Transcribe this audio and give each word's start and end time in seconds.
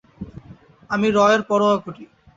আমি 0.89 1.07
রয়ের 1.11 1.41
পরোয়া 1.49 1.77
করি! 1.77 2.03